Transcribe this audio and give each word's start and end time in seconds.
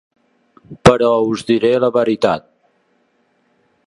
Però 0.89 1.09
us 1.33 1.45
diré 1.51 1.71
la 1.83 1.91
veritat. 2.01 2.47